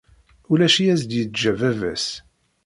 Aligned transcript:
Ulac 0.51 0.75
i 0.83 0.85
as-d-yeǧǧa 0.93 1.51
baba-s 1.59 2.07